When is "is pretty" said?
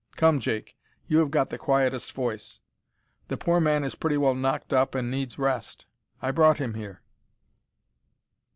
3.83-4.17